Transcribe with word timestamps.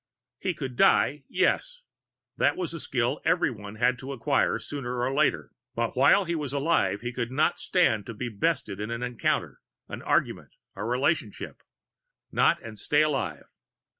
He 0.39 0.55
could 0.55 0.77
die, 0.77 1.25
yes 1.29 1.83
that 2.35 2.57
was 2.57 2.73
a 2.73 2.79
skill 2.79 3.21
everyone 3.23 3.75
had 3.75 3.99
to 3.99 4.13
acquire, 4.13 4.57
sooner 4.57 4.99
or 4.99 5.13
later. 5.13 5.51
But 5.75 5.95
while 5.95 6.25
he 6.25 6.33
was 6.33 6.53
alive, 6.53 7.01
he 7.01 7.13
could 7.13 7.29
not 7.29 7.59
stand 7.59 8.07
to 8.07 8.15
be 8.15 8.27
bested 8.27 8.79
in 8.79 8.89
an 8.89 9.03
encounter, 9.03 9.59
an 9.87 10.01
argument, 10.01 10.55
a 10.75 10.83
relationship 10.83 11.61
not 12.31 12.59
and 12.63 12.79
stay 12.79 13.03
alive. 13.03 13.45